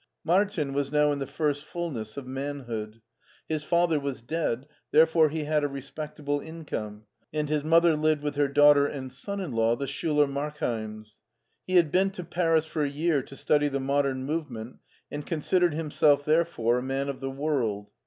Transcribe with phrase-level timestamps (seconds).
[0.23, 3.01] Martin was now in the first fullness of man hood.
[3.47, 8.23] His father was dead, therefore he had a re spectable income, and his mother lived
[8.23, 11.17] with her daugh ter and son in law, the Schuler Markheims.
[11.67, 14.77] He had been to Paris for a year to study the Modem Move ment,
[15.11, 17.91] and considered himself therefore a man of the world.